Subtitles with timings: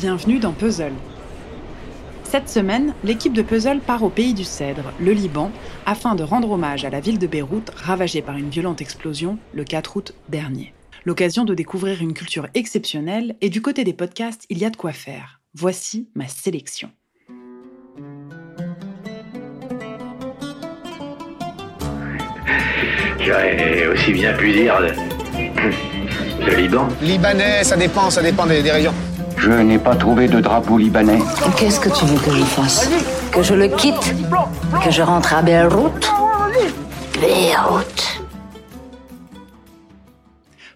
[0.00, 0.92] bienvenue dans Puzzle.
[2.22, 5.50] Cette semaine, l'équipe de Puzzle part au pays du Cèdre, le Liban,
[5.86, 9.64] afin de rendre hommage à la ville de Beyrouth ravagée par une violente explosion le
[9.64, 10.72] 4 août dernier.
[11.04, 14.76] L'occasion de découvrir une culture exceptionnelle et du côté des podcasts, il y a de
[14.76, 15.40] quoi faire.
[15.54, 16.90] Voici ma sélection.
[23.18, 24.92] J'aurais aussi bien pu dire le,
[26.46, 26.86] le Liban.
[27.02, 28.94] Libanais, ça dépend, ça dépend des, des régions.
[29.38, 31.20] Je n'ai pas trouvé de drapeau libanais.
[31.56, 32.90] Qu'est-ce que tu veux que je fasse
[33.30, 34.14] Que je le quitte
[34.84, 36.10] Que je rentre à Beyrouth
[37.20, 38.22] Beyrouth.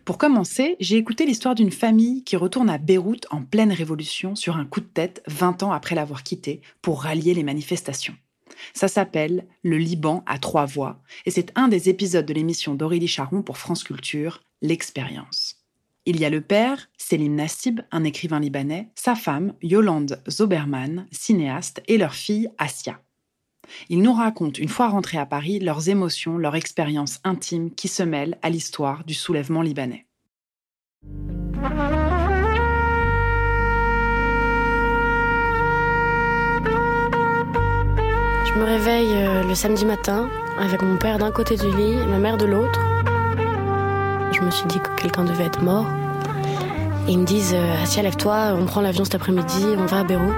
[0.04, 4.56] Pour commencer, j'ai écouté l'histoire d'une famille qui retourne à Beyrouth en pleine révolution sur
[4.56, 8.14] un coup de tête 20 ans après l'avoir quitté pour rallier les manifestations.
[8.74, 13.08] Ça s'appelle Le Liban à trois voix et c'est un des épisodes de l'émission d'Aurélie
[13.08, 15.61] Charon pour France Culture, L'expérience.
[16.04, 21.80] Il y a le père, Selim Nassib, un écrivain libanais, sa femme, Yolande Zoberman, cinéaste,
[21.86, 23.00] et leur fille, Asia.
[23.88, 28.02] Ils nous racontent, une fois rentrés à Paris, leurs émotions, leurs expériences intimes qui se
[28.02, 30.06] mêlent à l'histoire du soulèvement libanais.
[38.44, 40.28] Je me réveille euh, le samedi matin
[40.58, 42.80] avec mon père d'un côté du lit ma mère de l'autre.
[44.42, 45.86] Je me suis dit que quelqu'un devait être mort.
[47.06, 50.34] Ils me disent euh, Assia, lève-toi, on prend l'avion cet après-midi, on va à Beyrouth.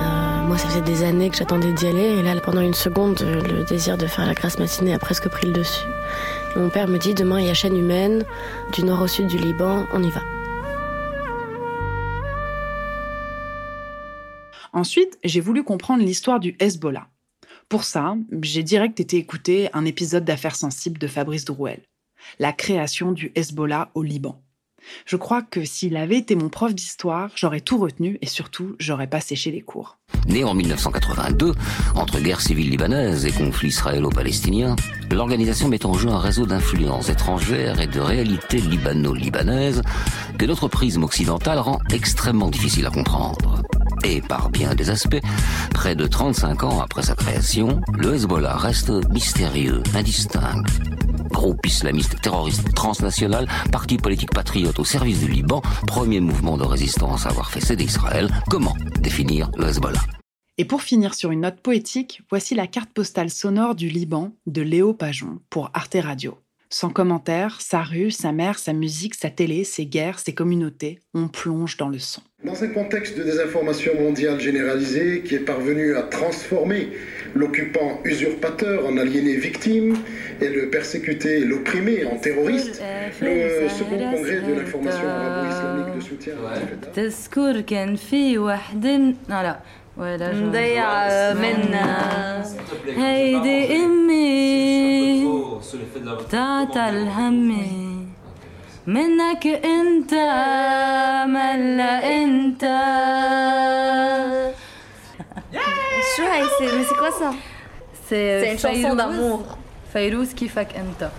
[0.00, 2.18] Euh, moi, ça faisait des années que j'attendais d'y aller.
[2.18, 5.28] Et là, pendant une seconde, euh, le désir de faire la grasse matinée a presque
[5.28, 5.88] pris le dessus.
[6.54, 8.24] Mon père me dit Demain, il y a chaîne humaine,
[8.72, 10.20] du nord au sud du Liban, on y va.
[14.72, 17.08] Ensuite, j'ai voulu comprendre l'histoire du Hezbollah.
[17.68, 21.82] Pour ça, j'ai direct été écouter un épisode d'Affaires sensibles de Fabrice Drouel,
[22.38, 24.40] la création du Hezbollah au Liban.
[25.04, 29.06] Je crois que s'il avait été mon prof d'histoire, j'aurais tout retenu et surtout, j'aurais
[29.06, 29.98] pas séché les cours.
[30.26, 31.52] Né en 1982,
[31.94, 34.74] entre guerre civile libanaise et conflit israélo-palestinien,
[35.10, 39.82] l'organisation met en jeu un réseau d'influences étrangères et de réalités libano-libanaises
[40.38, 43.60] que notre prisme occidental rend extrêmement difficile à comprendre.
[44.04, 45.20] Et par bien des aspects,
[45.70, 50.62] près de 35 ans après sa création, le Hezbollah reste mystérieux, indistinct.
[51.30, 57.26] Groupe islamiste terroriste transnational, parti politique patriote au service du Liban, premier mouvement de résistance
[57.26, 60.00] à avoir fait céder Israël, comment définir le Hezbollah?
[60.60, 64.62] Et pour finir sur une note poétique, voici la carte postale sonore du Liban de
[64.62, 66.36] Léo Pajon pour Arte Radio.
[66.70, 71.28] Sans commentaire, sa rue, sa mère, sa musique, sa télé, ses guerres, ses communautés, on
[71.28, 72.20] plonge dans le son.
[72.44, 76.90] Dans un contexte de désinformation mondiale généralisée qui est parvenu à transformer
[77.34, 79.96] l'occupant usurpateur en aliéné victime
[80.42, 82.82] et le persécuté et l'opprimé en terroriste,
[83.22, 86.58] le second congrès de l'information arabo-islamique de soutien à
[95.97, 98.07] بتاعت الهمي
[98.87, 100.13] منك انت
[101.27, 102.63] ملا انت
[106.15, 106.65] Chouai, c'est...
[106.77, 107.31] Mais c'est quoi ça
[108.07, 109.57] C'est C'est une chanson Fayrouz- d'amour.
[109.93, 111.11] Fayrouz Kifak Enta.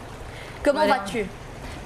[0.65, 0.95] Comment Voilà.
[0.99, 1.25] vas-tu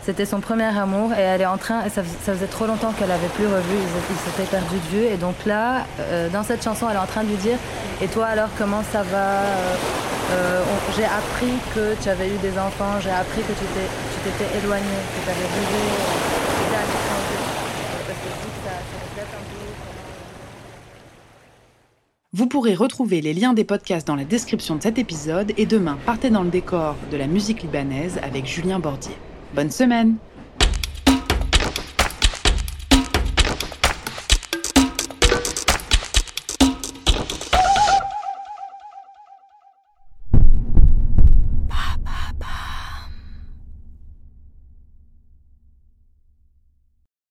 [0.04, 2.66] C'était son premier amour et elle est en train, et ça, fais- ça faisait trop
[2.66, 5.86] longtemps qu'elle avait plus revu, ils, étaient- ils s'étaient perdus de vue et donc là,
[6.00, 7.58] euh, dans cette chanson, elle est en train de lui dire
[8.02, 9.26] Et toi alors comment ça va
[10.31, 10.63] euh, euh,
[10.95, 13.65] J'ai appris que tu avais eu des enfants, j'ai appris que tu
[14.23, 18.23] t'étais éloigné, que tu avais bougé, euh, comment-
[22.35, 25.99] Vous pourrez retrouver les liens des podcasts dans la description de cet épisode et demain,
[26.05, 29.15] partez dans le décor de la musique libanaise avec Julien Bordier.
[29.53, 30.15] Bonne semaine